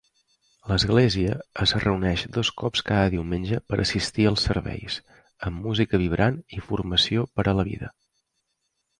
[0.69, 1.33] L'església
[1.65, 4.95] es reuneix dos cops cada diumenge per assistir als serveis,
[5.49, 7.91] amb música vibrant i formació per a la vida.